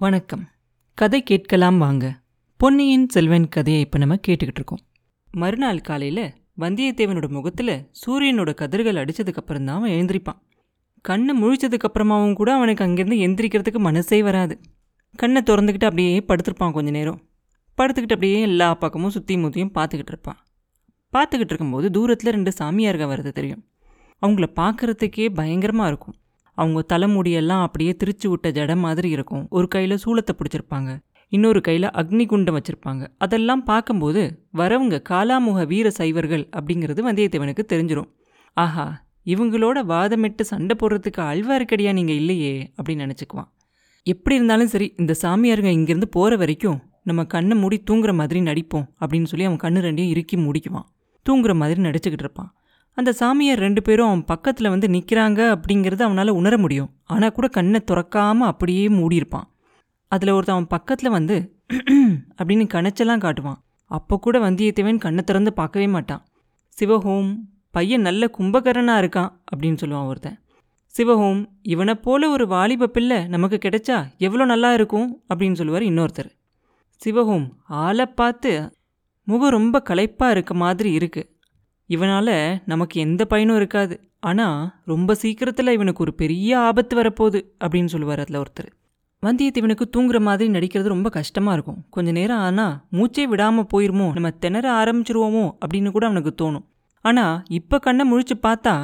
வணக்கம். 0.00 0.48
கதை 0.94 1.22
கேட்கலாம் 1.22 1.78
வாங்க. 1.78 2.20
பொன்னியின் 2.56 3.08
செல்வன் 3.08 3.48
கதையை 3.48 3.80
இப்போ 3.80 3.98
நம்ம 3.98 4.14
கேட்டுக்கிட்டு 4.14 4.60
இருக்கோம். 4.60 4.80
மறுநாள் 5.32 5.80
காலையில் 5.80 6.34
வந்தியத்தேவனோட 6.60 7.28
முகத்தில் 7.28 7.90
சூரியனோட 8.00 8.54
கதிர்கள் 8.54 8.94
அடித்ததுக்கப்புறம் 8.94 9.64
தான் 9.64 9.76
அவன் 9.76 9.90
எழுந்திரிப்பான். 9.90 10.38
கண்ணை 11.00 11.42
முழிச்சதுக்கப்புறமாவும் 11.42 12.32
கூட 12.32 12.54
அவனுக்கு 12.54 12.84
அங்கேருந்து 12.84 13.18
எந்திரிக்கிறதுக்கு 13.26 13.78
மனசே 13.78 14.22
வராது. 14.22 14.60
கண்ணை 15.16 15.42
திறந்துக்கிட்டு 15.42 15.84
அப்படியே 15.84 16.24
படுத்திருப்பான் 16.28 16.72
கொஞ்ச 16.72 16.90
நேரம். 16.90 17.20
படுத்துக்கிட்டு 17.78 18.16
அப்படியே 18.18 18.40
எல்லா 18.40 18.74
பக்கமும் 18.74 19.10
சுற்றி 19.10 19.36
முத்தியும் 19.36 19.72
பார்த்துக்கிட்டு 19.74 20.14
இருப்பான். 20.14 20.36
பார்த்துக்கிட்டு 21.12 21.54
இருக்கும்போது 21.54 21.90
தூரத்தில் 21.90 22.32
ரெண்டு 22.32 22.52
சாமியார்கள் 22.52 23.06
வர்றது 23.06 23.32
தெரியும். 23.32 23.64
அவங்கள 24.22 24.48
பார்க்குறதுக்கே 24.56 25.34
பயங்கரமாக 25.34 25.88
இருக்கும். 25.88 26.14
அவங்க 26.62 26.80
தலைமுடியெல்லாம் 26.92 27.64
அப்படியே 27.66 27.92
திரிச்சு 28.00 28.26
விட்ட 28.32 28.50
ஜடம் 28.58 28.84
மாதிரி 28.86 29.08
இருக்கும். 29.16 29.44
ஒரு 29.56 29.68
கையில் 29.74 30.02
சூளத்தை 30.04 30.34
பிடிச்சிருப்பாங்க. 30.38 30.90
இன்னொரு 31.32 31.60
கையில் 31.66 31.88
அக்னி 32.00 32.24
குண்டம் 32.26 32.56
வச்சுருப்பாங்க. 32.58 33.04
அதெல்லாம் 33.24 33.64
பார்க்கும்போது 33.70 34.22
வரவங்க 34.60 34.96
காலாமுக 35.10 35.66
வீர 35.72 35.90
சைவர்கள் 35.90 36.44
அப்படிங்கிறது 36.58 37.00
வந்தியத்தேவனுக்கு 37.08 37.64
தெரிஞ்சிடும் 37.72 38.10
ஆஹா 38.64 38.86
இவங்களோட 39.32 39.78
வாதமிட்டு 39.92 40.42
சண்டை 40.50 40.74
போடுறதுக்கு 40.80 41.20
அழ்வாருக்கடியா 41.30 41.92
நீங்கள் 41.98 42.18
இல்லையே 42.22 42.52
அப்படின்னு 42.76 43.04
நினச்சிக்குவான். 43.06 43.48
எப்படி 44.06 44.36
இருந்தாலும் 44.38 44.70
சரி 44.74 44.86
இந்த 44.96 45.12
சாமியாருங்க 45.22 45.70
இங்கேருந்து 45.78 46.08
போகிற 46.16 46.36
வரைக்கும் 46.42 46.78
நம்ம 47.08 47.24
கண்ணை 47.32 47.56
மூடி 47.62 47.76
தூங்குற 47.90 48.12
மாதிரி 48.20 48.40
நடிப்போம் 48.40 48.86
அப்படின்னு 49.00 49.30
சொல்லி 49.32 49.46
அவன் 49.48 49.62
கண்ணு 49.64 49.80
ரெண்டையும் 49.86 50.12
இறுக்கி 50.14 50.36
முடிக்குவான். 50.36 50.86
தூங்குற 51.26 51.52
மாதிரி 51.62 51.80
நடிச்சுக்கிட்டு 51.86 52.26
இருப்பான். 52.26 52.50
அந்த 52.96 53.10
சாமியார் 53.12 53.58
ரெண்டு 53.58 53.80
பேரும் 53.82 54.06
அவன் 54.06 54.24
பக்கத்தில் 54.24 54.72
வந்து 54.74 54.88
நிற்கிறாங்க 54.88 55.40
அப்படிங்கிறது 55.54 56.02
அவனால் 56.02 56.38
உணர 56.40 56.54
முடியும். 56.58 56.90
ஆனால் 57.04 57.32
கூட 57.32 57.46
கண்ணை 57.48 57.80
துறக்காமல் 57.90 58.50
அப்படியே 58.50 58.84
மூடியிருப்பான். 58.88 59.46
அதில் 60.12 60.34
ஒருத்தன் 60.36 60.56
அவன் 60.56 60.72
பக்கத்தில் 60.76 61.16
வந்து 61.18 61.36
அப்படின்னு 62.38 62.64
கணச்செல்லாம் 62.74 63.22
காட்டுவான். 63.24 63.58
அப்போ 63.90 64.14
கூட 64.18 64.36
வந்தியத்தேவன் 64.38 65.02
கண்ணை 65.04 65.22
திறந்து 65.24 65.52
பார்க்கவே 65.52 65.86
மாட்டான். 65.86 66.22
சிவஹோம் 66.76 67.30
பையன் 67.70 68.00
நல்ல 68.00 68.30
கும்பகரனாக 68.38 69.00
இருக்கான் 69.02 69.30
அப்படின்னு 69.50 69.80
சொல்லுவான் 69.82 70.08
ஒருத்தன். 70.10 70.38
சிவஹோம் 70.94 71.40
இவனை 71.62 71.94
போல 71.94 72.28
ஒரு 72.28 72.44
வாலிப 72.46 72.86
பிள்ளை 72.86 73.18
நமக்கு 73.26 73.56
கிடைச்சா 73.56 73.96
எவ்வளோ 74.16 74.44
நல்லா 74.44 74.72
இருக்கும் 74.72 75.08
அப்படின்னு 75.28 75.52
சொல்லுவார் 75.52 75.82
இன்னொருத்தர். 75.82 76.30
சிவஹோம் 77.00 77.46
ஆளை 77.84 78.06
பார்த்து 78.20 78.52
முகம் 79.26 79.54
ரொம்ப 79.58 79.76
களைப்பாக 79.80 80.30
இருக்க 80.30 80.54
மாதிரி 80.54 80.90
இருக்குது 80.98 81.28
இவனால் 81.94 82.36
நமக்கு 82.72 82.96
எந்த 83.06 83.22
பயனும் 83.32 83.58
இருக்காது. 83.60 83.94
ஆனால் 84.30 84.58
ரொம்ப 84.92 85.14
சீக்கிரத்தில் 85.22 85.74
இவனுக்கு 85.76 86.02
ஒரு 86.04 86.12
பெரிய 86.22 86.50
ஆபத்து 86.68 86.94
வரப்போகுது 87.00 87.40
அப்படின்னு 87.62 87.92
சொல்லுவார் 87.94 88.22
அதில் 88.24 88.40
ஒருத்தர். 88.42 88.70
வந்தியத்தேவனுக்கு 89.22 89.84
தூங்குற 89.94 90.18
மாதிரி 90.28 90.48
நடிக்கிறது 90.56 90.88
ரொம்ப 90.94 91.08
கஷ்டமாக 91.18 91.54
இருக்கும். 91.56 91.78
கொஞ்ச 91.94 92.10
நேரம் 92.18 92.42
ஆனால் 92.48 92.74
மூச்சே 92.96 93.24
விடாமல் 93.32 93.68
போயிருமோ 93.72 94.06
நம்ம 94.16 94.30
திணற 94.44 94.66
ஆரம்பிச்சிருவோமோ 94.80 95.44
அப்படின்னு 95.62 95.92
கூட 95.96 96.06
அவனுக்கு 96.10 96.32
தோணும். 96.42 96.66
ஆனால் 97.04 97.36
இப்போ 97.58 97.78
கண்ணை 97.86 98.04
முழிச்சு 98.10 98.36
பார்த்தா 98.46 98.74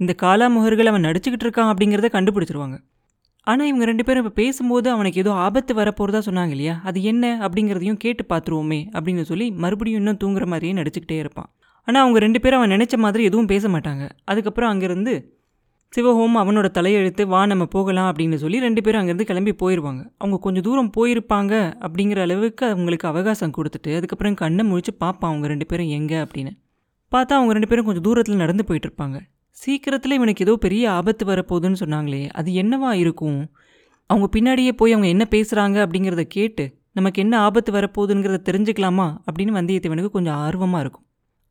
இந்த 0.00 0.12
காலாமுகர்கள் 0.22 0.90
அவன் 0.90 1.06
நடிச்சுக்கிட்டு 1.08 1.46
இருக்கான் 1.46 1.70
அப்படிங்கிறத 1.72 2.08
கண்டுபிடிச்சிருவாங்க. 2.16 2.76
ஆனால் 3.46 3.68
இவங்க 3.70 3.84
ரெண்டு 3.90 4.04
பேரும் 4.06 4.22
இப்போ 4.24 4.34
பேசும்போது 4.40 4.88
அவனுக்கு 4.94 5.22
ஏதோ 5.24 5.32
ஆபத்து 5.44 5.72
வரப்போகிறதா 5.80 6.20
சொன்னாங்க 6.28 6.54
இல்லையா? 6.56 6.74
அது 6.88 6.98
என்ன 7.10 7.24
அப்படிங்கிறதையும் 7.46 8.00
கேட்டு 8.04 8.22
பார்த்துருவோமே 8.32 8.80
அப்படின்னு 8.96 9.24
சொல்லி 9.30 9.46
மறுபடியும் 9.64 10.00
இன்னும் 10.02 10.20
தூங்குற 10.24 10.46
மாதிரியே 10.52 10.74
நடிச்சுக்கிட்டே 10.80 11.18
இருப்பான். 11.18 11.50
ஆனால் 11.88 12.02
அவங்க 12.02 12.18
ரெண்டு 12.18 12.40
பேரும் 12.40 12.60
அவன் 12.60 12.74
நினச்ச 12.76 12.96
மாதிரி 12.96 13.24
எதுவும் 13.24 13.50
பேச 13.52 13.68
மாட்டாங்க. 13.68 14.04
அதுக்கப்புறம் 14.24 14.70
அங்கேருந்து 14.72 15.14
சிவஹோம் 15.92 16.36
அவனோட 16.42 16.68
தலையெழுத்து 16.78 17.22
வா 17.26 17.40
நம்ம 17.46 17.64
போகலாம் 17.74 18.08
அப்படின்னு 18.10 18.34
சொல்லி 18.34 18.58
ரெண்டு 18.60 18.80
பேரும் 18.82 19.00
அங்கேருந்து 19.00 19.26
கிளம்பி 19.28 19.52
போயிடுவாங்க 19.62 20.02
அவங்க 20.18 20.36
கொஞ்சம் 20.38 20.62
தூரம் 20.62 20.90
போயிருப்பாங்க 20.96 21.52
அப்படிங்கிற 21.86 22.20
அளவுக்கு 22.20 22.64
அவங்களுக்கு 22.66 23.06
அவகாசம் 23.08 23.54
கொடுத்துட்டு 23.56 23.90
அதுக்கப்புறம் 23.96 24.34
கண்ணை 24.34 24.64
முழிச்சு 24.70 24.92
பார்ப்பான் 24.98 25.30
அவங்க 25.30 25.46
ரெண்டு 25.46 25.66
பேரும் 25.66 25.88
எங்கே 25.88 26.18
அப்படின்னு. 26.24 26.52
பார்த்தா 27.12 27.34
அவங்க 27.38 27.52
ரெண்டு 27.52 27.68
பேரும் 27.68 27.84
கொஞ்சம் 27.84 28.02
தூரத்தில் 28.02 28.36
நடந்து 28.36 28.64
போயிட்டு 28.64 28.88
இருப்பாங்க. 28.88 29.18
சீக்கிரத்தில் 29.56 30.16
இவனுக்கு 30.18 30.44
ஏதோ 30.44 30.56
பெரிய 30.56 30.84
ஆபத்து 30.90 31.24
வரப்போகுதுன்னு 31.26 31.80
சொன்னாங்களே 31.80 32.22
அது 32.30 32.50
என்னவா 32.62 32.90
இருக்கும்? 32.92 33.40
அவங்க 34.10 34.26
பின்னாடியே 34.36 34.72
போய் 34.72 34.92
அவங்க 34.92 35.08
என்ன 35.08 35.24
பேசுகிறாங்க 35.30 35.76
அப்படிங்கிறத 35.86 36.24
கேட்டு 36.36 36.64
நமக்கு 36.92 37.22
என்ன 37.22 37.34
ஆபத்து 37.38 37.72
வரப்போகுதுங்கிறத 37.72 38.40
தெரிஞ்சுக்கலாமா? 38.50 39.06
அப்படின்னு 39.26 39.54
வந்தியத்தேவனுக்கு 39.60 40.08
கொஞ்சம் 40.08 40.34
ஆர்வமாக 40.34 40.80
இருக்கும். 40.80 41.04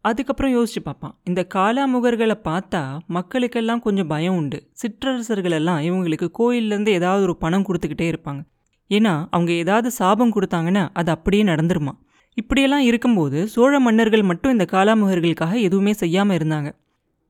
அதுக்கப்புறம் 0.10 0.54
யோசிச்சு 0.56 0.82
பார்ப்பான். 0.84 1.14
இந்த 1.24 1.42
காலாமுகர்களை 1.54 2.36
பார்த்தா 2.48 2.82
மக்களுக்கெல்லாம் 3.18 3.84
கொஞ்சம் 3.86 4.08
பயம் 4.08 4.36
உண்டு. 4.36 4.58
சிற்றரசர்களெல்லாம் 4.82 5.80
இவங்களுக்கு 5.88 6.28
கோயிலேருந்து 6.40 6.92
ஏதாவது 7.00 7.24
ஒரு 7.24 7.36
பணம் 7.44 7.66
கொடுத்துக்கிட்டே 7.68 8.08
இருப்பாங்க. 8.14 8.42
ஏன்னா 8.90 9.14
அவங்க 9.32 9.52
ஏதாவது 9.64 9.90
சாபம் 9.92 10.34
கொடுத்தாங்கன்னா 10.36 10.84
அது 10.94 11.12
அப்படியே 11.12 11.44
நடந்துருமா? 11.44 11.94
இப்படியெல்லாம் 12.38 12.86
இருக்கும்போது 12.90 13.40
சோழ 13.48 13.74
மன்னர்கள் 13.80 14.30
மட்டும் 14.32 14.52
இந்த 14.52 14.66
காலாமுகர்களுக்காக 14.72 15.54
எதுவுமே 15.68 15.94
செய்யாமல் 15.94 16.38
இருந்தாங்க. 16.38 16.70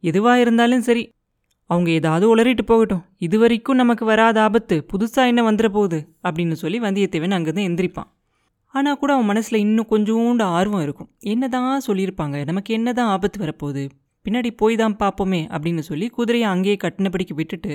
எதுவாக 0.03 0.40
இருந்தாலும் 0.40 0.81
சரி 0.81 1.03
அவங்க 1.69 1.90
ஏதாவது 1.92 2.25
உளறிட்டு 2.31 2.63
போகட்டும். 2.66 3.03
இது 3.18 3.38
வரைக்கும் 3.40 3.80
நமக்கு 3.81 4.03
வராத 4.06 4.38
ஆபத்து 4.42 4.75
புதுசாக 4.92 5.31
என்ன 5.31 5.42
வந்துட 5.52 5.69
போகுது 5.69 6.00
அப்படின்னு 6.28 6.56
சொல்லி 6.63 6.80
வந்தியத்தேவன் 6.80 7.38
அங்கேருந்து 7.38 7.68
எந்திரிப்பான். 7.69 8.09
ஆனால் 8.75 8.97
கூட 9.02 9.12
அவன் 9.16 9.30
மனசில் 9.31 9.63
இன்னும் 9.66 9.90
கொஞ்சோண்டு 9.91 10.46
ஆர்வம் 10.58 10.84
இருக்கும். 10.86 11.09
என்ன 11.34 11.47
தான் 11.47 11.86
சொல்லியிருப்பாங்க? 11.88 12.38
நமக்கு 12.50 12.72
என்ன 12.74 12.94
தான் 12.94 13.12
ஆபத்து 13.16 13.38
வரப்போகுது? 13.44 13.84
பின்னாடி 14.25 14.50
போய் 14.62 14.75
தான் 14.81 14.96
பார்ப்போமே 15.02 15.41
அப்படின்னு 15.56 15.84
சொல்லி 15.90 16.08
குதிரையை 16.18 16.47
அங்கேயே 16.53 16.78
கட்டினபடிக்கு 16.84 17.36
விட்டுட்டு 17.40 17.74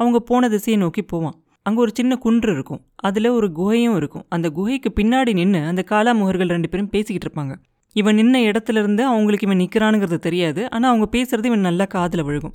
அவங்க 0.00 0.18
போன 0.30 0.48
திசையை 0.48 0.76
நோக்கி 0.82 1.02
போவான். 1.02 1.36
அங்கே 1.66 1.80
ஒரு 1.84 1.92
சின்ன 1.98 2.12
குன்று 2.24 2.50
இருக்கும். 2.56 2.80
அதில் 3.08 3.28
ஒரு 3.38 3.48
குகையும் 3.58 3.96
இருக்கும். 3.96 4.24
அந்த 4.34 4.46
குகைக்கு 4.58 4.90
பின்னாடி 4.98 5.32
நின்று 5.38 5.60
அந்த 5.70 5.82
காலாமுகர்கள் 5.90 6.54
ரெண்டு 6.56 6.68
பேரும் 6.68 6.90
பேசிக்கிட்டு 6.94 7.26
இருப்பாங்க. 7.28 7.54
இவன் 7.96 8.18
நின்ன 8.20 8.36
இடத்துல 8.50 8.80
இருந்து 8.82 9.02
அவங்களுக்கு 9.12 9.46
இவன் 9.48 9.60
நிற்கிறானுங்கிறது 9.62 10.18
தெரியாது. 10.26 10.62
ஆனால் 10.74 10.90
அவங்க 10.92 11.06
பேசுகிறது 11.16 11.50
இவன் 11.50 11.66
நல்லா 11.68 11.86
காதில் 11.96 12.26
விழுகும். 12.28 12.54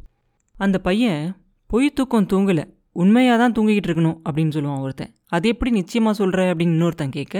அந்த 0.55 0.77
பையன் 0.87 1.21
பொய் 1.69 1.95
தூக்கம் 1.97 2.29
தூங்கலை. 2.33 2.63
உண்மையாக 3.01 3.37
தான் 3.41 3.55
தூங்கிக்கிட்டு 3.57 3.89
இருக்கணும் 3.89 4.17
அப்படின்னு 4.27 4.55
சொல்லுவான் 4.55 4.83
ஒருத்தன். 4.85 5.11
அது 5.35 5.45
எப்படி 5.53 5.71
நிச்சயமாக 5.79 6.15
சொல்கிற 6.21 6.41
அப்படின்னு 6.51 6.75
இன்னொருத்தன் 6.77 7.15
கேட்க 7.17 7.37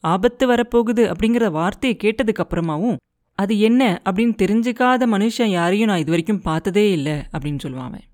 ஆபத்து 0.00 0.44
வரப்போகுது 0.52 1.12
அப்படிங்கிற 1.12 1.50
வார்த்தையை 1.50 1.98
கேட்டதுக்கு 2.04 2.42
அப்புறமாவும் 2.44 2.96
அது 3.38 3.58
என்ன? 3.58 4.00
அப்படின்னு 4.10 4.34
தெரிஞ்சுக்காத 4.42 5.06
மனுஷன் 5.14 5.50
யாரையும் 5.50 5.88
நான் 5.88 5.98
இது 5.98 6.10
வரைக்கும் 6.10 6.42
பார்த்ததே 6.42 6.92
இல்லை 6.92 7.12
அப்படின்னு 7.12 7.58
சொல்லுவான் 7.62 7.90
அவன். 7.90 8.04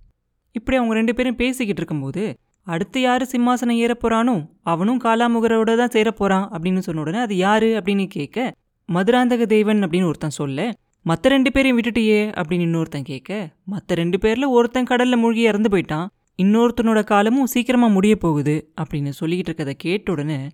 இப்படி 0.52 0.76
அவங்க 0.76 0.94
ரெண்டு 0.94 1.14
பேரும் 1.14 1.36
பேசிக்கிட்டு 1.36 1.80
இருக்கும்போது 1.80 2.38
அடுத்து 2.66 3.00
யார் 3.00 3.22
சிம்மாசனம் 3.22 3.80
ஏற 3.84 3.98
போறானோ 4.02 4.46
அவனும் 4.62 5.00
காலாமுகரோட 5.04 5.76
தான் 5.76 5.90
சேர 5.90 6.10
போறான் 6.10 6.50
அப்படின்னு 6.50 6.78
சொன்ன 6.78 7.00
உடனே 7.00 7.18
அது 7.18 7.36
யாரு? 7.36 7.80
அப்படின்னு 7.80 8.06
கேட்க 8.06 8.54
மதுராந்தக 8.92 9.46
தேவன் 9.46 9.80
அப்படின்னு 9.80 10.04
ஒருத்தன் 10.04 10.38
சொல்ல 10.40 10.72
மற்ற 11.02 11.30
ரெண்டு 11.30 11.52
பேரையும் 11.52 11.78
விட்டுட்டியே 11.80 12.20
அப்படின்னு 12.40 12.66
இன்னொருத்தன் 12.68 13.02
கேட்க 13.02 13.54
மற்ற 13.64 13.94
ரெண்டு 13.94 14.18
பேரில் 14.18 14.44
ஒருத்தன் 14.44 14.84
கடலில் 14.84 15.16
மூழ்கி 15.16 15.40
இறந்து 15.40 15.78
போயிட்டான். 15.78 16.06
இன்னொருத்தனோட 16.42 17.04
காலமும் 17.04 17.46
சீக்கிரமாக 17.46 17.92
முடிய 17.92 18.16
போகுது 18.16 18.72
அப்படின்னு 18.80 19.12
சொல்லிக்கிட்டு 19.20 19.50
இருக்கதை 19.50 19.70
கேட்ட 19.70 20.12
உடனே 20.12 20.48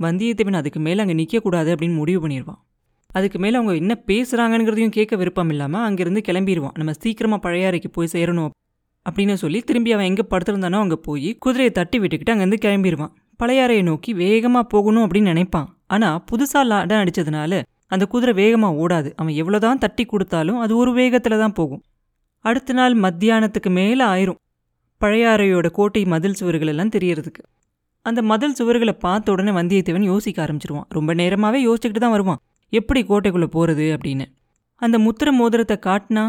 வந்தியத்தேவன் 0.00 0.60
அதுக்கு 0.60 0.80
மேலே 0.80 1.00
அங்கே 1.00 1.16
நிற்கக்கூடாது 1.20 1.70
அப்படின்னு 1.74 1.94
முடிவு 1.94 2.20
பண்ணிடுவான் 2.26 2.60
அதுக்கு 3.10 3.38
மேலே 3.38 3.56
அவங்க 3.56 3.74
என்ன 3.74 3.94
பேசுகிறாங்கங்கிறதையும் 4.06 4.96
கேட்க 4.96 5.16
விருப்பம் 5.16 5.50
இல்லாமல் 5.50 5.84
அங்கேருந்து 5.88 6.22
கிளம்பிடுவான் 6.28 6.74
நம்ம 6.74 6.94
சீக்கிரமாக 7.02 7.40
பழையாறைக்கு 7.46 7.90
போய் 7.92 8.12
சேரணும் 8.12 8.50
அப்படின்னு 9.06 9.34
சொல்லி 9.34 9.58
திரும்பி 9.60 9.92
அவன் 9.92 10.06
எங்கே 10.06 10.24
படுத்திருந்தானோ 10.30 10.78
அங்கே 10.78 10.98
போய் 11.02 11.30
குதிரையை 11.38 11.72
தட்டி 11.72 11.98
விட்டுக்கிட்டு 11.98 12.34
அங்கேருந்து 12.34 12.64
கிளம்பிடுவான் 12.64 13.14
பழையாறையை 13.40 13.82
நோக்கி 13.82 14.10
வேகமாக 14.14 14.64
போகணும் 14.66 15.04
அப்படின்னு 15.06 15.32
நினைப்பான். 15.32 15.68
ஆனால் 15.86 16.22
புதுசாக 16.30 16.64
லாடம் 16.64 17.02
அடித்ததுனால 17.02 17.62
அந்த 17.86 18.04
குதிரை 18.06 18.32
வேகமாக 18.34 18.78
ஓடாது. 18.82 19.08
அவன் 19.14 19.34
எவ்வளோதான் 19.34 19.78
தட்டி 19.78 20.04
கொடுத்தாலும் 20.04 20.58
அது 20.58 20.72
ஒரு 20.76 20.92
வேகத்தில் 20.92 21.38
தான் 21.38 21.52
போகும். 21.52 21.82
அடுத்த 22.44 22.72
நாள் 22.72 22.94
மத்தியானத்துக்கு 22.96 23.70
மேலே 23.70 24.04
ஆயிரும். 24.04 24.40
பழையாறையோட 25.00 25.66
கோட்டை 25.70 26.02
மதில் 26.04 26.38
சுவர்கள் 26.40 26.66
எல்லாம் 26.66 26.88
தெரியறதுக்கு. 26.88 27.42
அந்த 28.08 28.20
மதில் 28.22 28.56
சுவர்களை 28.58 28.94
பார்த்த 29.04 29.32
உடனே 29.32 29.50
வந்தியத்தேவன் 29.50 30.08
யோசிக்க 30.12 30.44
ஆரம்பிச்சிருவான். 30.44 30.88
ரொம்ப 30.88 31.14
நேரமாகவே 31.14 31.60
யோசிச்சுக்கிட்டு 31.66 32.02
தான் 32.04 32.10
வருவான். 32.10 32.40
எப்படி 32.72 33.00
கோட்டைக்குள்ளே 33.02 33.46
போகிறது 33.46 33.84
அப்படின்னு. 33.96 34.24
அந்த 34.82 34.96
முத்திர 34.98 35.30
மோதிரத்தை 35.30 35.76
காட்டினா 35.86 36.24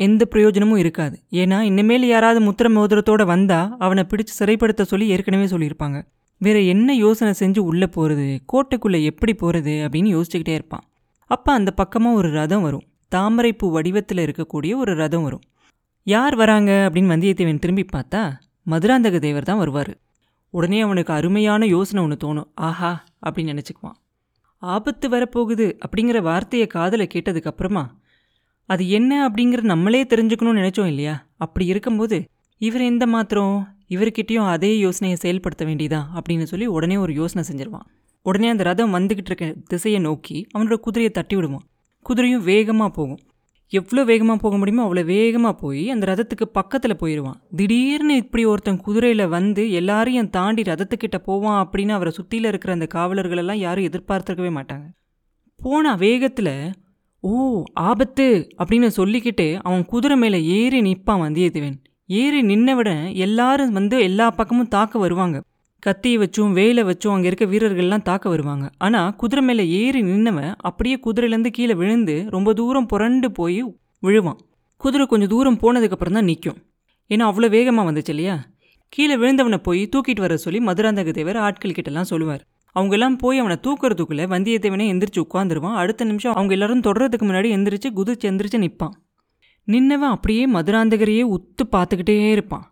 எந்த 0.00 0.24
பிரயோஜனமும் 0.24 0.78
இருக்காது. 0.78 1.16
ஏன்னா 1.30 1.60
இனிமேல் 1.60 2.06
யாராவது 2.06 2.40
முத்திர 2.46 2.68
மோதிரத்தோட 2.76 3.24
வந்தால் 3.24 3.74
அவனை 3.78 4.02
பிடிச்சு 4.08 4.34
சிறைப்படுத்த 4.38 4.82
சொல்லி 4.82 5.08
ஏற்கனவே 5.08 5.44
சொல்லியிருப்பாங்க. 5.44 5.98
வேற 6.38 6.58
என்ன 6.60 6.94
யோசனை 6.94 7.32
செஞ்சு 7.38 7.58
உள்ளே 7.58 7.86
போகிறது 7.86 8.26
கோட்டைக்குள்ளே 8.52 9.00
எப்படி 9.02 9.34
போகிறது 9.34 9.72
அப்படின்னு 9.86 10.10
யோசிச்சுக்கிட்டே 10.16 10.54
இருப்பான். 10.54 10.84
அப்போ 11.30 11.52
அந்த 11.52 11.70
பக்கமாக 11.70 12.16
ஒரு 12.16 12.30
ரதம் 12.30 12.62
வரும். 12.62 12.86
தாமரைப்பூ 13.08 13.70
வடிவத்தில் 13.70 14.22
இருக்கக்கூடிய 14.24 14.72
ஒரு 14.76 14.94
ரதம் 14.94 15.22
வரும். 15.22 15.44
யார் 16.06 16.34
வராங்க? 16.36 16.90
அப்படின்னு 16.92 17.12
வந்தியத்தேவன் 17.14 17.62
திரும்பி 17.64 17.84
பார்த்தா 17.96 18.22
மதுராந்தக 18.70 19.18
தேவர் 19.18 19.42
தான் 19.42 19.58
வருவார். 19.58 19.92
உடனே 20.50 20.80
அவனுக்கு 20.80 21.12
அருமையான 21.12 21.66
யோசனை 21.66 22.02
ஒன்று 22.04 22.18
தோணும். 22.22 22.46
ஆஹா 22.54 23.04
அப்படின்னு 23.26 23.58
நினச்சிக்குவான். 23.58 23.98
ஆபத்து 24.58 25.08
வரப்போகுது 25.08 25.78
அப்படிங்கிற 25.86 26.22
வார்த்தையை 26.22 26.68
காதில் 26.68 27.08
கேட்டதுக்கப்புறமா 27.14 27.86
அது 28.66 28.88
என்ன 28.88 29.28
அப்படிங்கிற 29.28 29.60
நம்மளே 29.60 30.04
தெரிஞ்சுக்கணும்னு 30.04 30.60
நினச்சோம் 30.60 30.86
இல்லையா? 30.86 31.26
அப்படி 31.36 31.66
இருக்கும்போது 31.66 32.28
இவர் 32.58 32.80
எந்த 32.80 33.06
மாத்திரம்? 33.06 33.76
இவர்கிட்டையும் 33.88 34.46
அதே 34.46 34.78
யோசனையை 34.78 35.18
செயல்படுத்த 35.18 35.64
வேண்டியதா? 35.64 36.00
அப்படின்னு 36.14 36.42
சொல்லி 36.42 36.66
உடனே 36.66 36.96
ஒரு 36.96 37.12
யோசனை 37.12 37.48
செஞ்சிருவான். 37.50 37.86
உடனே 38.22 38.48
அந்த 38.48 38.62
ரதம் 38.62 38.94
வந்துக்கிட்டு 38.94 39.30
இருக்க 39.30 39.54
திசையை 39.64 40.00
நோக்கி 40.00 40.46
அவனோட 40.58 40.74
குதிரையை 40.74 41.10
தட்டி 41.10 41.36
விடுவான் 41.36 41.66
குதிரையும் 42.08 42.42
வேகமாக 42.42 42.90
போகும். 42.90 43.18
எவ்வளோ 43.72 44.02
வேகமாக 44.04 44.38
போக 44.40 44.56
முடியுமோ 44.56 44.84
அவ்வளோ 44.86 45.04
வேகமாக 45.04 45.54
போய் 45.60 45.82
அந்த 45.90 46.04
ரதத்துக்கு 46.06 46.46
பக்கத்தில் 46.52 46.96
போயிடுவான் 46.96 47.36
திடீர்னு 47.56 48.14
இப்படி 48.16 48.42
ஒருத்தன் 48.44 48.80
குதிரையில் 48.80 49.24
வந்து 49.28 49.64
எல்லாரையும் 49.70 50.30
தாண்டி 50.30 50.62
ரதத்துக்கிட்ட 50.62 51.18
போவான் 51.18 51.58
அப்படின்னு 51.64 51.90
அவரை 51.90 52.12
சுற்றியில் 52.16 52.44
இருக்கிற 52.44 52.72
அந்த 52.72 52.86
காவலர்களெல்லாம் 52.94 53.60
யாரும் 53.66 53.88
எதிர்பார்த்துருக்கவே 53.90 54.50
மாட்டாங்க. 54.58 54.86
போன 55.60 55.94
வேகத்தில் 55.96 56.54
ஓ 57.24 57.62
ஆபத்து 57.72 58.26
அப்படின்னு 58.58 58.90
சொல்லிக்கிட்டு 58.96 59.46
அவன் 59.62 59.84
குதிரை 59.84 60.16
மேலே 60.16 60.38
ஏறி 60.58 60.80
நிற்பான் 60.80 61.22
வந்தியத்தேவன். 61.24 61.78
ஏறி 62.10 62.40
நின்னவிட 62.42 62.90
எல்லாரும் 63.26 63.72
வந்து 63.72 63.96
எல்லா 64.00 64.30
பக்கமும் 64.30 64.68
தாக்க 64.68 64.98
வருவாங்க. 64.98 65.36
கத்தியை 65.82 66.16
வச்சும் 66.22 66.52
வேலை 66.58 66.82
வச்சும் 66.88 67.12
அங்கே 67.12 67.28
இருக்க 67.30 67.44
வீரர்கள்லாம் 67.52 68.04
தாக்க 68.08 68.28
வருவாங்க. 68.28 68.64
ஆனால் 68.78 69.14
குதிரை 69.20 69.42
மேலே 69.44 69.64
ஏறி 69.80 70.00
நின்னவன் 70.02 70.54
அப்படியே 70.68 70.96
குதிரையிலேருந்து 71.06 71.52
கீழே 71.58 71.74
விழுந்து 71.74 72.16
ரொம்ப 72.34 72.52
தூரம் 72.52 72.88
புரண்டு 72.92 73.28
போய் 73.38 73.60
விழுவான். 74.06 74.38
குதிரை 74.80 75.04
கொஞ்சம் 75.06 75.32
தூரம் 75.34 75.58
போனதுக்கப்புறம் 75.62 76.18
தான் 76.18 76.28
நிற்கும் 76.30 76.58
ஏன்னா 77.10 77.24
அவ்வளோ 77.30 77.48
வேகமாக 77.56 77.86
வந்துச்சு 77.90 78.12
இல்லையா? 78.14 78.36
கீழே 78.92 79.14
விழுந்தவனை 79.22 79.58
போய் 79.68 79.82
தூக்கிட்டு 79.94 80.22
வர 80.24 80.36
சொல்லி 80.36 80.60
மதுராந்தக 80.68 81.10
தேவர் 81.18 81.38
ஆட்கள் 81.46 81.76
கிட்டலாம் 81.78 82.10
சொல்லுவார். 82.12 82.42
அவங்க 82.76 82.94
எல்லாம் 82.96 83.16
போய் 83.16 83.40
அவனை 83.42 83.56
தூக்குறதுக்குள்ள 83.66 84.24
வந்தியத்தேவனே 84.34 84.84
எந்திரிச்சு 84.92 85.20
உட்காந்துருவான் 85.26 85.78
அடுத்த 85.82 86.04
நிமிஷம் 86.04 86.34
அவங்க 86.34 86.52
எல்லாரும் 86.56 86.84
தொடர்றதுக்கு 86.86 87.26
முன்னாடி 87.28 87.48
எந்திரிச்சு 87.56 87.88
குதிச்சு 87.98 88.28
எந்திரிச்சு 88.30 88.58
நிற்பான் 88.64 88.94
நின்னவன் 89.68 90.14
அப்படியே 90.16 90.44
மதுராந்தகரையே 90.54 91.24
உத்து 91.36 91.64
பார்த்துக்கிட்டே 91.74 92.16
இருப்பான். 92.36 92.64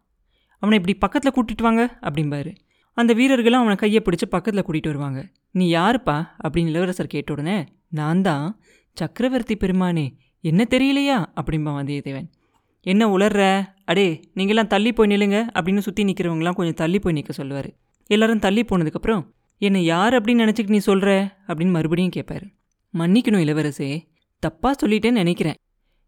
அவனை 0.63 0.77
இப்படி 0.81 0.95
பக்கத்தில் 0.99 1.35
கூட்டிட்டு 1.37 1.65
வாங்க 1.67 1.83
அப்படிம்பாரு. 2.01 2.53
அந்த 2.99 3.13
வீரர்களும் 3.13 3.59
அவனை 3.59 3.77
கையை 3.77 4.03
பிடிச்சி 4.05 4.27
பக்கத்தில் 4.31 4.65
கூட்டிகிட்டு 4.65 4.87
வருவாங்க. 4.87 5.21
நீ 5.51 5.75
யாருப்பா? 5.75 6.17
அப்படின்னு 6.45 6.69
இளவரசர் 6.69 7.07
கேட்ட 7.07 7.33
உடனே 7.33 7.65
நான் 7.89 8.23
தான். 8.23 8.61
சக்கரவர்த்தி 8.93 9.57
பெருமானே. 9.57 10.07
என்ன 10.41 10.67
தெரியலையா? 10.71 11.19
அப்படிம்பா 11.41 11.73
வந்தியத்தேவன். 11.79 12.29
என்ன 12.83 13.07
உளர்ற? 13.17 13.65
அடே 13.85 14.21
நீங்களாம் 14.35 14.67
தள்ளி 14.67 14.93
போய் 14.93 15.09
நில்லுங்க 15.09 15.39
அப்படின்னு 15.55 15.79
சுற்றி 15.79 16.05
நிற்கிறவங்களாம் 16.05 16.53
கொஞ்சம் 16.53 16.75
தள்ளி 16.75 16.99
போய் 16.99 17.13
நிற்க 17.13 17.33
சொல்லுவார். 17.33 17.71
எல்லாரும் 18.07 18.39
தள்ளி 18.39 18.63
போனதுக்கப்புறம் 18.63 19.23
என்னை 19.59 19.85
யார் 19.85 20.15
அப்படின்னு 20.15 20.43
நினச்சிட்டு 20.43 20.69
நீ 20.69 20.79
சொல்கிற 20.79 21.37
அப்படின்னு 21.47 21.71
மறுபடியும் 21.71 22.11
கேட்பார் 22.11 22.47
மன்னிக்கணும் 22.99 23.45
இளவரசே. 23.47 23.91
தப்பாக 24.43 24.75
சொல்லிட்டேன்னு 24.83 25.21
நினைக்கிறேன். 25.23 25.55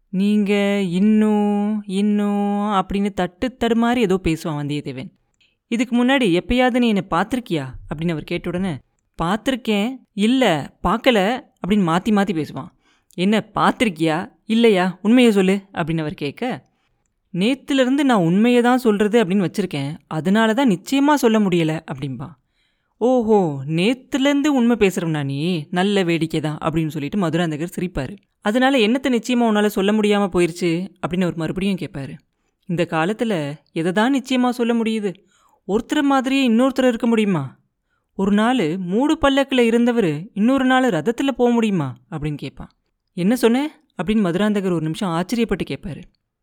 நீங்கள் 0.09 0.85
இன்னும் 0.87 1.83
இன்னும் 1.83 2.71
அப்படின்னு 2.81 3.09
தட்டு 3.13 3.57
தடுமாறி 3.59 3.97
ஏதோ 3.97 4.19
பேசுவான் 4.23 4.59
வந்தியத்தேவன். 4.61 5.09
இதுக்கு 5.71 5.93
முன்னாடி 5.99 6.25
எப்பயாவது 6.39 6.81
நீ 6.83 6.87
என்னை 6.93 7.05
பார்த்துருக்கியா? 7.13 7.65
அப்படின்னு 7.89 8.15
அவர் 8.15 8.31
கேட்ட 8.31 8.49
உடனே 8.51 8.73
பார்த்துருக்கேன் 9.19 9.89
இல்லை 10.25 10.51
பார்க்கல 10.87 11.19
அப்படின்னு 11.61 11.85
மாற்றி 11.89 12.11
மாற்றி 12.17 12.33
பேசுவான். 12.39 12.69
என்ன 13.17 13.35
பார்த்துருக்கியா? 13.57 14.17
இல்லையா? 14.55 14.85
உண்மையை 15.05 15.31
சொல்லு 15.37 15.55
அப்படின்னு 15.77 16.03
அவர் 16.05 16.21
கேட்க 16.23 16.43
நேத்துலேருந்து 17.33 18.03
நான் 18.09 18.25
உண்மையை 18.29 18.61
தான் 18.67 18.81
சொல்கிறது 18.85 19.17
அப்படின்னு 19.21 19.47
வச்சுருக்கேன். 19.47 19.91
அதனால 20.17 20.53
தான் 20.53 20.71
நிச்சயமாக 20.73 21.21
சொல்ல 21.23 21.39
முடியலை 21.39 21.77
அப்படின்பா 21.91 22.29
ஓஹோ 23.01 23.37
நேத்துலேருந்து 23.77 24.49
உண்மை 24.57 24.75
பேசுகிறோம்னா 24.81 25.21
நீ? 25.29 25.37
நல்ல 25.77 26.03
வேடிக்கை 26.09 26.39
தான் 26.47 26.57
அப்படின்னு 26.65 26.93
சொல்லிட்டு 26.95 27.19
மதுராந்தகர் 27.23 27.73
சிரிப்பார். 27.75 28.11
அதனால 28.47 28.73
என்னத்தை 28.87 29.09
நிச்சயமாக 29.15 29.49
உன்னால் 29.51 29.75
சொல்ல 29.77 29.91
முடியாமல் 29.97 30.33
போயிடுச்சு 30.35 30.69
அப்படின்னு 31.01 31.27
அவர் 31.27 31.39
மறுபடியும் 31.43 31.79
கேட்பார். 31.81 32.13
இந்த 32.69 32.83
காலத்தில் 32.93 33.37
எதை 33.79 33.91
தான் 33.99 34.15
நிச்சயமாக 34.17 34.57
சொல்ல 34.59 34.73
முடியுது? 34.81 35.11
ஒருத்தர் 35.67 36.01
மாதிரியே 36.01 36.49
இன்னொருத்தர் 36.49 36.87
இருக்க 36.87 37.07
முடியுமா? 37.07 37.59
ஒரு 38.15 38.31
நாள் 38.31 38.77
மூடு 38.77 39.17
பல்லக்கில் 39.17 39.59
இருந்தவர் 39.59 40.23
இன்னொரு 40.33 40.65
நாள் 40.65 40.83
ரதத்தில் 40.83 41.31
போக 41.31 41.51
முடியுமா? 41.51 41.95
அப்படின்னு 42.11 42.35
கேட்பான் 42.35 42.69
என்ன 43.13 43.35
சொன்னேன் 43.35 43.69
அப்படின்னு 43.69 44.23
மதுராந்தகர் 44.27 44.71
ஒரு 44.71 44.81
நிமிஷம் 44.81 45.09
ஆச்சரியப்பட்டு 45.09 45.63
கேட்பார் 45.63 45.99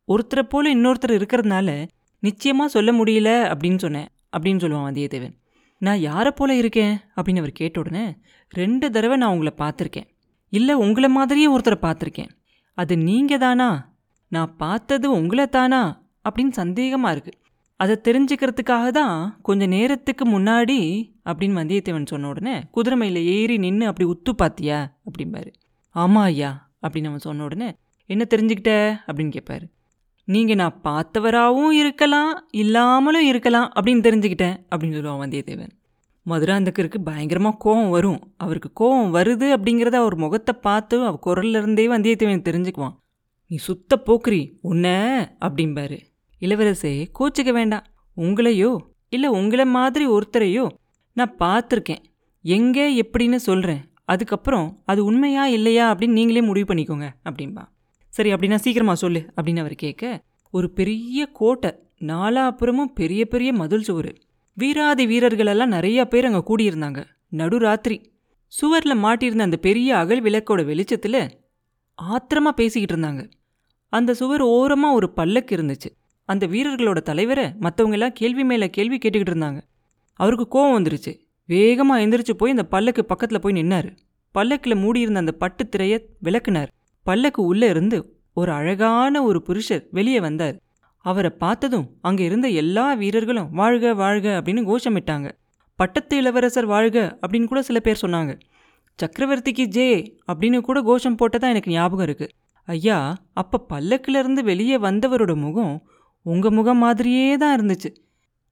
ஒருத்தரை 0.08 0.42
போல 0.42 0.74
இன்னொருத்தர் 0.74 1.16
இருக்கிறதுனால 1.16 1.88
நிச்சயமாக 2.20 2.70
சொல்ல 2.70 2.92
முடியல 2.92 3.30
அப்படின்னு 3.54 3.78
சொன்னேன். 3.78 4.08
அப்படின்னு 4.36 4.60
சொல்லுவான் 4.62 4.88
வந்தியத்தேவன். 4.88 5.34
நான் 5.78 5.98
யாரை 5.98 6.30
போல 6.30 6.54
இருக்கேன்? 6.54 6.96
அப்படின்னு 7.16 7.38
அவர் 7.38 7.52
கேட்ட 7.52 7.80
உடனே 7.80 8.16
ரெண்டு 8.48 8.90
தடவை 8.90 9.16
நான் 9.16 9.30
உங்களை 9.30 9.52
பார்த்துருக்கேன். 9.58 10.08
இல்லை 10.48 10.74
உங்களை 10.74 11.08
மாதிரியே 11.08 11.56
ஒருத்தரை 11.56 11.78
பார்த்துருக்கேன். 11.82 12.28
அது 12.74 12.96
நீங்கள் 12.98 13.38
தானா 13.38 13.94
நான் 14.28 14.56
பார்த்தது 14.56 15.10
உங்களை 15.10 15.46
தானா 15.48 16.10
அப்படின்னு 16.28 16.50
சந்தேகமாக 16.50 17.14
இருக்குது 17.16 17.46
அதை 17.80 17.94
தெரிஞ்சுக்கிறதுக்காக 18.02 18.86
தான் 18.90 19.38
கொஞ்சம் 19.42 19.68
நேரத்துக்கு 19.68 20.24
முன்னாடி 20.28 20.78
அப்படின்னு 21.24 21.58
வந்தியத்தேவன் 21.60 22.06
சொன்ன 22.06 22.28
உடனே 22.28 22.54
குதிரைமையில் 22.76 23.20
ஏறி 23.34 23.56
நின்று 23.56 23.86
அப்படி 23.86 24.06
உத்து 24.10 24.32
பார்த்தியா? 24.42 24.78
அப்படிம்பாரு. 25.06 25.50
ஆமா 25.94 26.22
ஐயா 26.22 26.50
அப்படின்னு 26.82 27.10
அவன் 27.10 27.26
சொன்ன 27.26 27.44
உடனே 27.44 27.68
என்ன 28.10 28.26
தெரிஞ்சுக்கிட்ட? 28.34 28.72
அப்படின்னு 29.08 29.34
கேட்பாரு 29.36 29.66
நீங்கள் 30.28 30.56
நான் 30.56 30.80
பார்த்தவராகவும் 30.84 31.74
இருக்கலாம் 31.82 32.32
இல்லாமலும் 32.50 33.26
இருக்கலாம் 33.26 33.68
அப்படின்னு 33.76 34.02
தெரிஞ்சுக்கிட்டேன் 34.08 34.56
அப்படின்னு 34.70 34.96
சொல்லுவான் 34.96 35.22
வந்தியத்தேவன். 35.24 35.72
மதுராந்தகருக்கு 36.26 36.98
பயங்கரமாக 37.04 37.60
கோவம் 37.64 37.90
வரும். 37.90 38.20
அவருக்கு 38.36 38.70
கோவம் 38.80 39.14
வருது 39.16 39.46
அப்படிங்கிறத 39.56 39.96
அவர் 40.02 40.16
முகத்தை 40.16 40.54
பார்த்து 40.60 40.96
அவர் 41.04 41.24
குரல்ல 41.26 41.60
இருந்தே 41.62 41.86
வந்தியத்தேவன் 41.88 42.46
தெரிஞ்சுக்குவான். 42.50 42.96
நீ 43.50 43.56
சுத்த 43.56 43.96
போக்குறி 43.96 44.42
உன்ன 44.60 44.86
அப்படிம்பாரு. 45.40 45.98
இளவரசே 46.40 46.92
கோச்சிக்க 47.18 47.52
வேண்டாம். 47.52 47.86
உங்களையோ 48.16 48.76
இல்லை 49.08 49.28
உங்களை 49.30 49.64
மாதிரி 49.64 50.06
ஒருத்தரையோ 50.06 50.64
நான் 51.16 51.34
பார்த்துருக்கேன். 51.38 52.02
எங்கே 52.44 52.86
எப்படின்னு 53.02 53.38
சொல்கிறேன் 53.48 53.82
அதுக்கப்புறம் 54.04 54.68
அது 54.84 55.00
உண்மையா 55.04 55.46
இல்லையா 55.46 55.94
அப்படின்னு 55.94 56.18
நீங்களே 56.18 56.40
முடிவு 56.40 56.74
பண்ணிக்கோங்க 56.74 57.06
அப்படின்பா 57.24 57.64
சரி 58.08 58.30
அப்படின்னா 58.34 58.54
சீக்கிரமா 58.54 58.94
சொல்லு 58.94 59.20
அப்படின்னு 59.36 59.58
அவர் 59.58 59.74
கேட்க 59.74 60.22
ஒரு 60.54 60.70
பெரிய 60.70 61.26
கோட்டை 61.32 61.70
நாலாப்புறமும் 62.00 62.94
பெரிய 62.94 63.22
பெரிய 63.24 63.50
மதில் 63.52 63.82
சுவர். 63.82 64.12
வீராதி 64.56 65.04
வீரர்களெல்லாம் 65.06 65.74
நிறைய 65.76 65.98
பேர் 66.04 66.24
அங்கே 66.24 66.42
கூடியிருந்தாங்க. 66.48 67.00
நடுராத்திரி. 67.36 67.96
சுவரில் 68.52 69.02
மாட்டியிருந்த 69.04 69.46
அந்த 69.48 69.56
பெரிய 69.56 69.96
அகல் 69.96 70.22
விளக்கோட 70.22 70.60
வெளிச்சத்தில் 70.64 71.20
ஆத்திரமா 71.98 72.50
பேசிக்கிட்டு 72.50 72.94
இருந்தாங்க. 72.94 73.22
அந்த 73.92 74.14
சுவர் 74.14 74.40
ஓரமாக 74.40 74.94
ஒரு 74.94 75.08
பல்லக்கு 75.10 75.56
இருந்துச்சு. 75.56 75.90
அந்த 76.28 76.46
வீரர்களோட 76.46 77.00
தலைவரை 77.00 77.44
மற்றவங்க 77.60 77.92
எல்லாம் 77.92 78.12
கேள்வி 78.12 78.44
மேலே 78.44 78.70
கேள்வி 78.70 78.98
கேட்டுக்கிட்டு 78.98 79.32
இருந்தாங்க. 79.32 79.60
அவருக்கு 80.14 80.46
கோவம் 80.50 80.76
வந்துருச்சு. 80.76 81.12
வேகமாக 81.46 82.06
எந்திரிச்சு 82.06 82.34
போய் 82.36 82.50
அந்த 82.50 82.64
பல்லக்கு 82.64 83.04
பக்கத்தில் 83.04 83.40
போய் 83.40 83.52
நின்னார். 83.52 83.88
பல்லக்கில் 84.32 84.74
மூடியிருந்த 84.74 85.20
அந்த 85.20 85.32
பட்டு 85.32 85.68
திரையை 85.68 85.98
விளக்குனார். 86.24 86.66
பல்லக்கு 87.02 87.42
உள்ளே 87.42 87.68
இருந்து 87.68 87.98
ஒரு 88.34 88.52
அழகான 88.52 89.22
ஒரு 89.22 89.42
புருஷர் 89.42 89.86
வெளியே 89.90 90.20
வந்தார். 90.20 90.56
அவரை 91.04 91.30
பார்த்ததும் 91.30 91.86
அங்கே 92.00 92.24
இருந்த 92.24 92.48
எல்லா 92.48 92.86
வீரர்களும் 92.94 93.50
வாழ்க 93.50 93.94
வாழ்க 93.94 94.42
அப்படின்னு 94.42 94.68
கோஷமிட்டாங்க. 94.70 95.32
பட்டத்து 95.76 96.16
இளவரசர் 96.16 96.66
வாழ்க 96.66 97.18
அப்படின்னு 97.22 97.44
கூட 97.44 97.62
சில 97.62 97.80
பேர் 97.80 98.04
சொன்னாங்க. 98.06 98.32
சக்கரவர்த்திக்கு 98.98 99.64
ஜே 99.76 100.16
அப்படின்னு 100.32 100.60
கூட 100.60 100.82
கோஷம் 100.82 101.16
போட்டதான் 101.16 101.52
எனக்கு 101.54 101.70
ஞாபகம் 101.70 102.04
இருக்கு. 102.04 102.28
ஐயா 102.66 103.16
அப்போ 103.32 103.66
பல்லக்கிலிருந்து 103.68 104.42
வெளியே 104.50 104.78
வந்தவரோட 104.78 105.34
முகம் 105.36 105.88
உங்கள் 106.30 106.50
முகம் 106.50 106.78
மாதிரியே 106.78 107.36
தான் 107.36 107.54
இருந்துச்சு. 107.58 107.90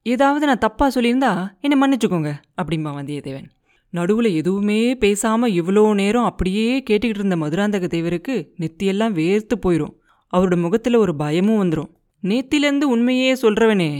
ஏதாவது 0.05 0.45
நான் 0.45 0.63
தப்பாக 0.65 0.89
சொல்லியிருந்தா 0.95 1.31
என்னை 1.61 1.77
மன்னிச்சுக்கோங்க 1.81 2.31
அப்படிம்பா 2.61 2.91
வந்தியத்தேவன். 2.97 3.47
நடுவில் 3.93 4.29
எதுவுமே 4.33 4.79
பேசாமல் 4.95 5.51
இவ்வளோ 5.51 5.83
நேரம் 5.93 6.23
அப்படியே 6.23 6.83
கேட்டுக்கிட்டு 6.89 7.21
இருந்த 7.21 7.35
மதுராந்தக 7.35 7.85
தேவருக்கு 7.93 8.35
நெத்தியெல்லாம் 8.59 9.15
வேர்த்து 9.19 9.55
போயிடும் 9.65 9.93
அவரோட 10.33 10.55
முகத்தில் 10.61 10.95
ஒரு 10.95 11.15
பயமும் 11.15 11.59
வந்துடும் 11.63 11.91
நேத்திலேருந்து 12.23 12.87
உண்மையே 12.93 13.29
சொல்கிறவனே 13.33 13.91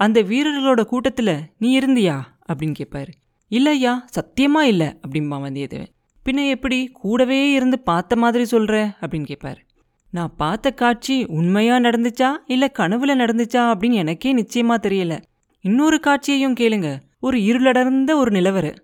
அந்த 0.00 0.18
வீரர்களோட 0.22 0.82
கூட்டத்தில் 0.84 1.34
நீ 1.58 1.68
இருந்தியா? 1.78 2.16
அப்படின்னு 2.48 2.74
கேட்பாரு 2.80 3.12
இல்லையா 3.50 3.92
சத்தியமாக 4.06 4.66
இல்லை 4.66 4.88
அப்படிம்பா 5.04 5.38
வந்தியத்தேவன். 5.46 5.92
பின்ன 6.26 6.48
எப்படி 6.48 6.78
கூடவே 7.00 7.40
இருந்து 7.52 7.78
பார்த்த 7.78 8.16
மாதிரி 8.16 8.44
சொல்கிற 8.44 8.76
அப்படின்னு 9.00 9.30
கேட்பாரு 9.32 9.60
நான் 10.14 10.34
பார்த்த 10.36 10.70
காட்சி 10.70 11.24
உண்மையா 11.24 11.76
நடந்துச்சா 11.76 12.30
இல்ல 12.46 12.72
கனவுல 12.78 13.14
நடந்துச்சா 13.14 13.72
அப்படின்னு 13.72 13.92
எனக்கே 13.92 14.34
நிச்சயமா 14.34 14.74
தெரியல. 14.82 15.22
இன்னொரு 15.60 16.00
காட்சியையும் 16.00 16.54
கேளுங்க. 16.54 17.00
ஒரு 17.20 17.38
இருளடர்ந்த 17.38 18.14
ஒரு 18.14 18.30
நிலவரு. 18.30 18.74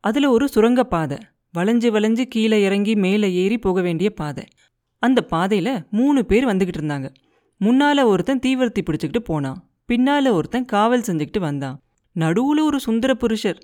அதுல 0.00 0.30
ஒரு 0.30 0.48
சுரங்கப்பாதை 0.48 1.18
வளைஞ்சு 1.58 1.90
வளைஞ்சு 1.90 2.22
கீழே 2.22 2.62
இறங்கி 2.62 2.94
மேலே 2.94 3.32
ஏறி 3.32 3.58
போக 3.58 3.80
வேண்டிய 3.80 4.10
பாதை. 4.10 4.44
அந்த 4.98 5.22
பாதையில் 5.22 5.84
மூணு 5.90 6.26
பேர் 6.26 6.46
வந்துக்கிட்டு 6.46 6.80
இருந்தாங்க. 6.80 7.14
முன்னால் 7.58 8.02
ஒருத்தன் 8.02 8.40
தீவிரத்தி 8.46 8.78
பிடிச்சிக்கிட்டு 8.80 9.18
போனான். 9.18 9.68
பின்னால் 9.86 10.28
ஒருத்தன் 10.28 10.64
காவல் 10.64 11.00
செஞ்சுக்கிட்டு 11.00 11.38
வந்தான். 11.38 11.82
நடுவில் 12.12 12.60
ஒரு 12.60 12.80
சுந்தர 12.80 13.14
புருஷர். 13.14 13.58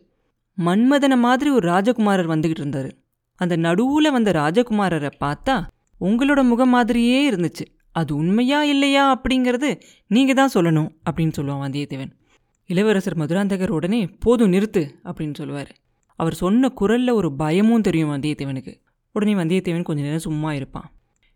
மன்மதனை 0.58 1.18
மாதிரி 1.18 1.50
ஒரு 1.50 1.68
ராஜகுமாரர் 1.68 2.34
வந்துக்கிட்டு 2.34 2.60
இருந்தார். 2.60 2.94
அந்த 3.36 3.56
நடுவில் 3.56 4.10
வந்த 4.10 4.30
ராஜகுமாரரை 4.30 5.10
பார்த்தா 5.24 5.64
உங்களோட 6.04 6.44
முகம் 6.44 6.68
மாதிரியே 6.68 7.30
இருந்துச்சு. 7.30 7.64
அது 7.92 8.16
உண்மையா 8.16 8.64
இல்லையா 8.64 9.20
அப்படிங்கிறது 9.20 9.80
நீங்கள் 10.06 10.34
தான் 10.34 10.50
சொல்லணும் 10.54 10.88
அப்படின்னு 11.10 11.32
சொல்லுவான் 11.36 11.64
வந்தியத்தேவன். 11.64 12.12
இளவரசர் 12.66 13.16
மதுராந்தகர் 13.16 13.68
உடனே 13.68 14.06
போதும் 14.06 14.52
நிறுத்து 14.52 14.90
அப்படின்னு 15.04 15.34
சொல்லுவார். 15.34 15.74
அவர் 16.16 16.34
சொன்ன 16.34 16.68
குரலில் 16.68 17.08
ஒரு 17.08 17.34
பயமும் 17.34 17.80
தெரியும் 17.80 18.10
வந்தியத்தேவனுக்கு. 18.10 18.80
உடனே 19.12 19.34
வந்தியத்தேவன் 19.34 19.82
கொஞ்ச 19.82 20.02
நேரம் 20.02 20.18
சும்மா 20.18 20.52
இருப்பான். 20.52 20.92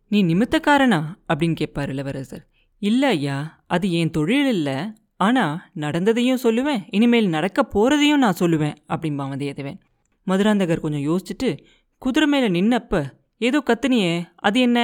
நீ 0.09 0.25
நிமித்தக்காரனா? 0.25 1.05
அப்படின்னு 1.29 1.55
கேட்பார் 1.55 1.89
இளவரசர். 1.89 2.49
இல்லை 2.79 3.09
ஐயா 3.09 3.65
அது 3.67 3.93
என் 3.93 4.11
தொழில் 4.11 4.49
இல்லை. 4.49 4.75
ஆனால் 5.17 5.61
நடந்ததையும் 5.75 6.39
சொல்லுவேன் 6.43 6.83
இனிமேல் 6.91 7.29
நடக்க 7.29 7.69
போகிறதையும் 7.75 8.17
நான் 8.17 8.41
சொல்லுவேன் 8.41 8.75
அப்படிம்பான் 8.89 9.31
வந்தியத்தேவன். 9.33 9.81
மதுராந்தகர் 10.27 10.81
கொஞ்சம் 10.81 11.07
யோசிச்சுட்டு 11.09 11.59
குதிரை 11.99 12.29
மேலே 12.29 12.61
நின்னப்ப 12.61 13.11
ஏதோ 13.41 13.63
கத்துனியே 13.67 14.13
அது 14.37 14.61
என்ன? 14.61 14.81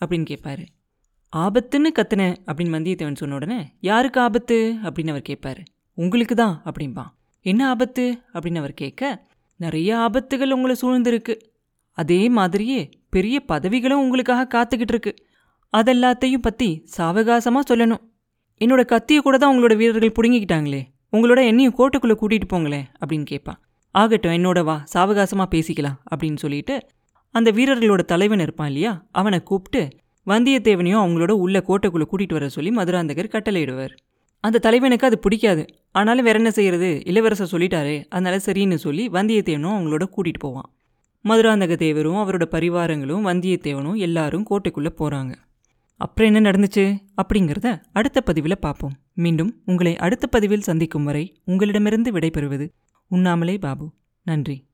அப்படின்னு 0.00 0.26
கேட்பாரு 0.30 0.64
ஆபத்துன்னு 1.32 1.90
கத்துனேன் 1.98 2.36
அப்படின்னு 2.46 2.76
வந்தியத்தேவன் 2.76 3.14
சொன்ன 3.14 3.34
உடனே 3.34 3.58
யாருக்கு 3.80 4.20
ஆபத்து? 4.20 4.56
அப்படின்னு 4.82 5.08
அவர் 5.08 5.28
கேட்பாரு 5.28 5.62
உங்களுக்கு 5.94 6.34
தான் 6.34 6.62
அப்படின்பான் 6.64 7.10
என்ன 7.40 7.68
ஆபத்து? 7.68 8.04
அப்படின்னு 8.32 8.56
அவர் 8.56 8.74
கேட்க 8.74 9.02
நிறைய 9.56 9.90
ஆபத்துகள் 9.96 10.50
உங்களை 10.50 10.74
சூழ்ந்திருக்கு. 10.82 11.34
அதே 11.98 12.28
மாதிரியே 12.28 12.80
பெரிய 13.10 13.36
பதவிகளும் 13.46 13.98
உங்களுக்காக 13.98 14.48
காத்துக்கிட்டு 14.54 14.94
இருக்கு. 14.94 15.12
அதெல்லாத்தையும் 15.72 16.42
பற்றி 16.42 16.68
சாவகாசமாக 16.96 17.64
சொல்லணும். 17.70 18.02
என்னோட 18.60 18.84
கத்தியை 18.84 19.22
கூட 19.22 19.38
தான் 19.38 19.52
உங்களோட 19.52 19.76
வீரர்கள் 19.76 20.16
பிடுங்கிக்கிட்டாங்களே. 20.18 20.82
உங்களோட 21.12 21.40
என்னையும் 21.46 21.74
கோட்டைக்குள்ளே 21.78 22.16
கூட்டிகிட்டு 22.18 22.48
போங்களேன் 22.48 22.86
அப்படின்னு 23.00 23.22
கேட்பான் 23.22 23.58
ஆகட்டும் 23.94 24.32
என்னோட 24.32 24.64
வா 24.64 24.84
சாவகாசமாக 24.94 25.48
பேசிக்கலாம் 25.54 25.98
அப்படின்னு 26.10 26.36
சொல்லிட்டு 26.36 26.74
அந்த 27.30 27.52
வீரர்களோட 27.52 28.00
தலைவன் 28.00 28.40
இருப்பான் 28.40 28.66
இல்லையா? 28.66 29.06
அவனை 29.10 29.42
கூப்பிட்டு 29.42 29.88
வந்தியத்தேவனையும் 30.26 31.02
அவங்களோட 31.04 31.30
உள்ள 31.30 31.64
கோட்டைக்குள்ளே 31.66 32.04
கூட்டிகிட்டு 32.12 32.32
வர 32.32 32.48
சொல்லி 32.48 32.70
மதுராந்தகர் 32.70 33.28
கட்டளையிடுவார். 33.28 33.94
அந்த 34.40 34.58
தலைவனுக்கு 34.58 35.06
அது 35.06 35.18
பிடிக்காது. 35.18 35.66
ஆனாலும் 35.92 36.24
வேற 36.24 36.36
என்ன 36.36 36.50
செய்யறது? 36.50 37.02
இளவரசர் 37.04 37.60
சொல்லிட்டாரே. 37.60 38.04
அதனால 38.08 38.36
சரின்னு 38.36 38.74
சொல்லி 38.74 39.08
வந்தியத்தேவனும் 39.08 39.76
அவங்களோட 39.78 40.02
கூட்டிகிட்டு 40.16 40.38
போவான். 40.38 40.72
மதுராந்தக 41.24 41.74
தேவரும் 41.74 42.18
அவரோட 42.18 42.44
பரிவாரங்களும் 42.44 43.26
வந்தியத்தேவனும் 43.26 43.96
எல்லாரும் 43.96 44.46
கோட்டைக்குள்ளே 44.50 44.92
போகிறாங்க 44.98 45.34
அப்புறம் 45.96 46.34
என்ன 46.34 46.50
நடந்துச்சு? 46.50 46.98
அப்படிங்கிறத 47.22 47.82
அடுத்த 47.92 48.20
பதிவில் 48.20 48.58
பார்ப்போம். 48.58 48.92
மீண்டும் 49.14 49.62
உங்களை 49.64 49.96
அடுத்த 49.96 50.26
பதிவில் 50.26 50.60
சந்திக்கும் 50.60 51.04
வரை 51.04 51.40
உங்களிடமிருந்து 51.44 52.12
விடைபெறுவது 52.12 52.68
உண்ணாமலே 53.08 53.58
பாபு. 53.58 53.92
நன்றி. 54.22 54.67